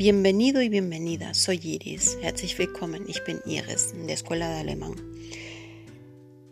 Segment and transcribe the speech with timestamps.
[0.00, 2.16] Bienvenido y bienvenida, soy Iris.
[2.22, 4.94] Herzlich willkommen, ich bin Iris, de Escuela de Alemán.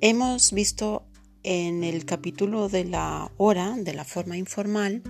[0.02, 1.06] Hemos visto
[1.44, 5.02] en el capítulo de la hora, de la forma informal,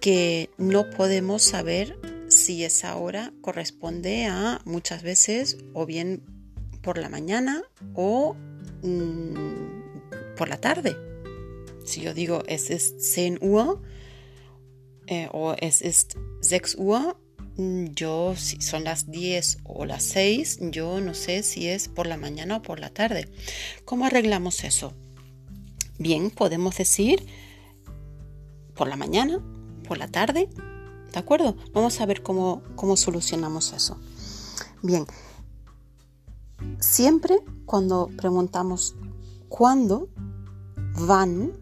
[0.00, 1.98] que no podemos saber
[2.28, 6.22] si esa hora corresponde a muchas veces o bien
[6.82, 8.36] por la mañana o
[8.84, 10.96] mm, por la tarde.
[11.84, 13.82] Si yo digo es ist 10 Uhr
[15.08, 17.16] eh, o es ist 6 Uhr,
[17.92, 22.16] yo, si son las 10 o las 6, yo no sé si es por la
[22.16, 23.30] mañana o por la tarde.
[23.84, 24.94] ¿Cómo arreglamos eso?
[25.98, 27.26] Bien, podemos decir
[28.74, 29.40] por la mañana,
[29.86, 30.48] por la tarde,
[31.12, 31.56] ¿de acuerdo?
[31.72, 33.98] Vamos a ver cómo, cómo solucionamos eso.
[34.82, 35.06] Bien,
[36.78, 38.96] siempre cuando preguntamos
[39.48, 40.08] cuándo,
[41.06, 41.52] van,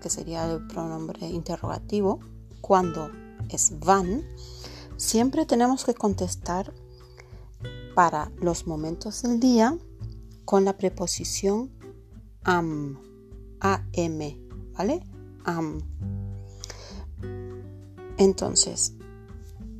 [0.00, 2.20] que sería el pronombre interrogativo,
[2.60, 3.10] cuándo
[3.50, 4.24] es van,
[4.96, 6.72] Siempre tenemos que contestar
[7.94, 9.76] para los momentos del día
[10.44, 11.70] con la preposición
[12.42, 12.98] am,
[13.60, 13.90] am,
[14.76, 15.02] ¿vale?
[15.44, 15.80] Am.
[18.18, 18.94] Entonces,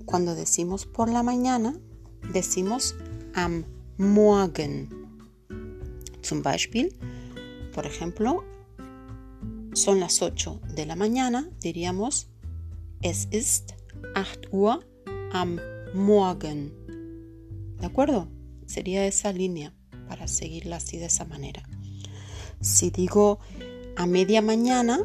[0.05, 1.79] cuando decimos por la mañana,
[2.33, 2.95] decimos
[3.35, 3.65] am
[3.99, 4.89] Morgen.
[6.23, 6.97] Zum Beispiel,
[7.75, 8.45] por ejemplo,
[9.75, 12.29] son las 8 de la mañana, diríamos
[13.03, 13.75] es ist
[14.15, 14.94] 8 Uhr
[15.35, 15.61] am
[15.93, 16.73] Morgen.
[17.81, 18.29] ¿De acuerdo?
[18.67, 19.75] Sería esa línea
[20.09, 21.69] para seguirla así de esa manera.
[22.61, 23.41] Si digo
[23.97, 25.01] a media mañana,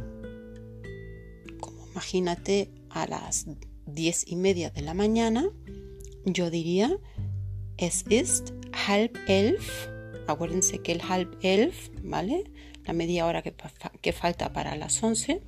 [1.59, 3.47] como imagínate a las
[3.87, 5.49] diez y media de la mañana,
[6.25, 6.97] yo diría
[7.77, 8.53] es ist
[8.87, 9.87] halb elf.
[10.27, 12.51] Acuérdense que el halb elf, ¿vale?
[12.85, 13.55] La media hora que,
[14.01, 15.41] que falta para las once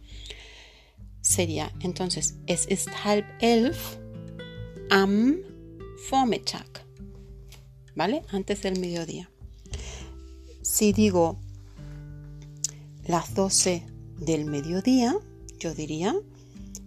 [1.22, 4.02] sería entonces es ist halb elf
[4.92, 5.38] am
[6.10, 6.68] Vormittag,
[7.96, 8.24] ¿vale?
[8.30, 9.30] Antes del mediodía.
[10.62, 11.40] Si digo
[13.06, 13.86] las 12
[14.20, 15.16] del mediodía,
[15.60, 16.14] yo diría,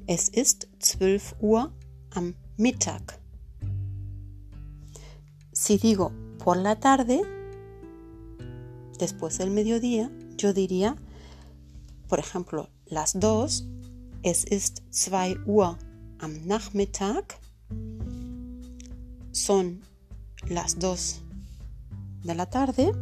[0.06, 0.66] es ist
[0.98, 1.72] 12 Uhr
[2.10, 3.19] am Mittag.
[5.53, 6.12] Si digo
[6.44, 7.22] por la tarde,
[8.98, 10.94] después del mediodía, yo diría,
[12.06, 13.66] por ejemplo, las 2,
[14.22, 15.78] es ist 2 Uhr
[16.19, 17.44] am Nachmittag
[19.33, 19.83] son
[20.49, 21.23] las 2
[22.23, 22.93] de la tarde.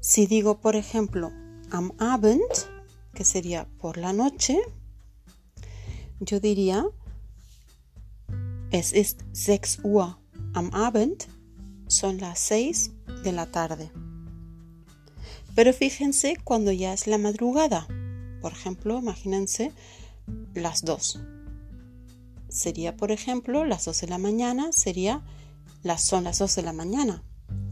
[0.00, 1.30] Si digo, por ejemplo,
[1.70, 2.42] am Abend,
[3.14, 4.58] que sería por la noche,
[6.20, 6.86] yo diría,
[8.70, 10.16] es ist 6 Uhr
[10.54, 11.24] am Abend,
[11.86, 12.90] son las 6
[13.24, 13.90] de la tarde.
[15.54, 17.86] Pero fíjense cuando ya es la madrugada.
[18.40, 19.72] Por ejemplo, imagínense
[20.54, 21.20] las 2
[22.50, 25.22] sería, por ejemplo, las 2 de la mañana, sería
[25.82, 27.22] las, son las 2 de la mañana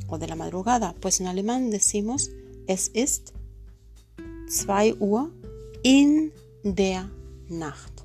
[0.08, 0.94] o de la madrugada.
[1.00, 2.30] Pues en alemán decimos
[2.66, 3.32] es ist
[4.66, 5.30] 2 Uhr
[5.82, 7.10] in der
[7.48, 8.02] Nacht.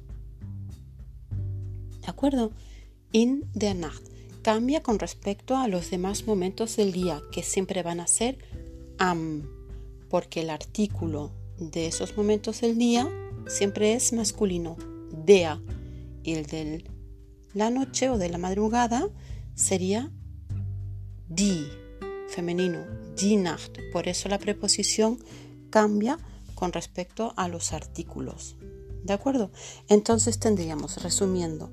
[2.02, 2.52] ¿De acuerdo?
[3.12, 4.08] In der Nacht.
[4.42, 8.38] Cambia con respecto a los demás momentos del día, que siempre van a ser
[8.98, 9.48] am,
[10.10, 13.10] porque el artículo de esos momentos del día
[13.48, 14.76] siempre es masculino,
[15.26, 15.60] der
[16.24, 16.84] y el de
[17.54, 19.10] la noche o de la madrugada
[19.56, 20.12] sería
[21.28, 21.68] die,
[22.30, 22.86] femenino,
[23.16, 23.78] die Nacht.
[23.92, 25.20] Por eso la preposición
[25.70, 26.18] cambia
[26.56, 28.56] con respecto a los artículos.
[29.04, 29.52] ¿De acuerdo?
[29.90, 31.72] Entonces tendríamos, resumiendo,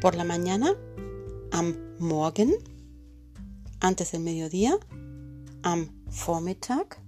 [0.00, 0.74] por la mañana,
[1.50, 2.54] am Morgen,
[3.80, 4.78] antes del mediodía,
[5.62, 7.02] am Vormittag,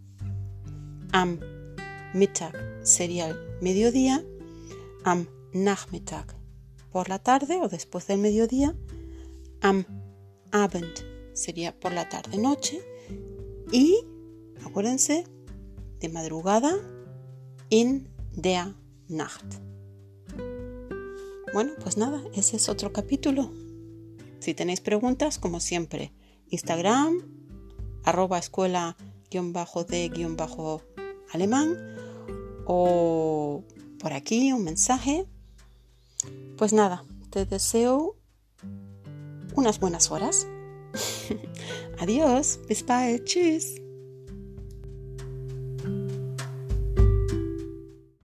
[1.13, 1.39] am
[2.15, 4.25] Mittag sería el mediodía,
[5.05, 6.42] am Nachmittag
[6.93, 8.77] por la tarde o después del mediodía.
[9.61, 9.85] Am
[10.51, 10.93] Abend
[11.33, 12.81] sería por la tarde noche.
[13.73, 14.05] Y,
[14.65, 15.25] acuérdense,
[16.01, 16.73] de madrugada,
[17.71, 18.75] in der
[19.09, 19.55] Nacht.
[21.53, 23.51] Bueno, pues nada, ese es otro capítulo.
[24.41, 26.13] Si tenéis preguntas, como siempre,
[26.49, 27.23] Instagram,
[28.05, 28.97] arroba escuela
[29.31, 30.11] de
[31.33, 31.77] alemán
[32.67, 33.65] o
[33.99, 35.27] por aquí un mensaje
[36.63, 38.15] pues nada, te deseo
[39.57, 40.47] unas buenas horas.
[41.99, 43.82] Adiós, bis bald, tschüss.